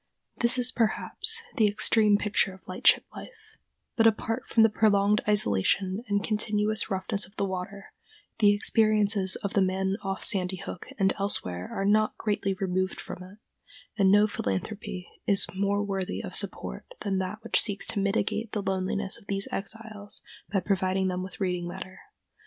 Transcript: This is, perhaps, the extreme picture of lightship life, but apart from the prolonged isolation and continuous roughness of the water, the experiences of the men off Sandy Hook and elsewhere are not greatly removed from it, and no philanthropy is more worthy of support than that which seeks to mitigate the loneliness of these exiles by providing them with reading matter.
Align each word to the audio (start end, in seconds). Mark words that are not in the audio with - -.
This 0.37 0.57
is, 0.57 0.71
perhaps, 0.71 1.43
the 1.57 1.67
extreme 1.67 2.17
picture 2.17 2.55
of 2.55 2.67
lightship 2.67 3.05
life, 3.15 3.55
but 3.95 4.07
apart 4.07 4.49
from 4.49 4.63
the 4.63 4.69
prolonged 4.71 5.21
isolation 5.29 6.03
and 6.07 6.23
continuous 6.23 6.89
roughness 6.89 7.27
of 7.27 7.35
the 7.35 7.45
water, 7.45 7.93
the 8.39 8.51
experiences 8.51 9.35
of 9.43 9.53
the 9.53 9.61
men 9.61 9.97
off 10.01 10.23
Sandy 10.23 10.55
Hook 10.55 10.87
and 10.97 11.13
elsewhere 11.19 11.69
are 11.71 11.85
not 11.85 12.17
greatly 12.17 12.55
removed 12.55 12.99
from 12.99 13.21
it, 13.21 13.37
and 13.95 14.11
no 14.11 14.25
philanthropy 14.25 15.07
is 15.27 15.45
more 15.53 15.83
worthy 15.83 16.19
of 16.23 16.33
support 16.33 16.83
than 17.01 17.19
that 17.19 17.37
which 17.43 17.61
seeks 17.61 17.85
to 17.85 17.99
mitigate 17.99 18.53
the 18.53 18.63
loneliness 18.63 19.19
of 19.19 19.27
these 19.27 19.47
exiles 19.51 20.23
by 20.51 20.61
providing 20.61 21.09
them 21.09 21.21
with 21.21 21.39
reading 21.39 21.67
matter. 21.67 21.99